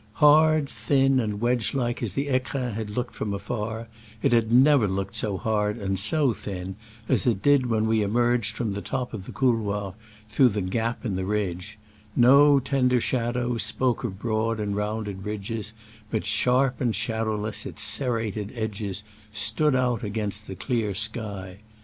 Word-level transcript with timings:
Hard, 0.13 0.67
thin 0.67 1.19
and 1.19 1.39
wedge 1.39 1.75
like 1.75 2.01
as 2.01 2.13
the 2.13 2.25
fecrins 2.25 2.73
had 2.73 2.89
looked 2.89 3.13
from 3.13 3.35
afar, 3.35 3.87
it 4.23 4.31
had 4.33 4.51
never 4.51 4.87
looked 4.87 5.15
so 5.15 5.37
hard 5.37 5.77
and 5.77 5.99
so 5.99 6.33
thin 6.33 6.75
as 7.07 7.27
it 7.27 7.43
did 7.43 7.67
when 7.67 7.85
we 7.85 8.01
emerged 8.01 8.55
from 8.55 8.73
the 8.73 8.81
top 8.81 9.13
of 9.13 9.27
the 9.27 9.31
couloir 9.31 9.93
through 10.27 10.49
the 10.49 10.61
gap 10.61 11.05
in 11.05 11.17
the 11.17 11.23
ridge: 11.27 11.77
no 12.15 12.59
tender 12.59 12.99
shadows 12.99 13.61
spoke 13.61 14.03
of 14.03 14.17
broad 14.17 14.59
and 14.59 14.75
rounded 14.75 15.23
ridges, 15.23 15.71
but 16.09 16.25
sharp 16.25 16.81
and 16.81 16.95
shadowless 16.95 17.67
its 17.67 17.83
serrated 17.83 18.51
edges 18.55 19.03
stood 19.31 19.75
out 19.75 20.03
against 20.03 20.47
the 20.47 20.55
clear 20.55 20.95
sky. 20.95 21.59